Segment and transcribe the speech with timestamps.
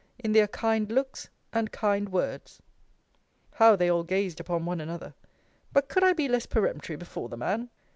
[0.17, 2.59] in their kind looks, and kind words.
[3.53, 5.13] How they all gazed upon one another!
[5.73, 7.69] But could I be less peremptory before the man?